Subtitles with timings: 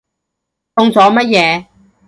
[0.75, 1.67] 中咗乜嘢？